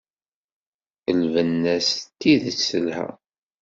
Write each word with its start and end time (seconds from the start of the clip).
Lbenna-s 1.21 1.89
d 1.97 2.03
tidet 2.19 2.59
telha! 2.69 3.07